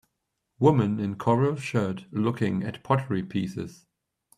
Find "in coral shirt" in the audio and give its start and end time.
0.99-2.05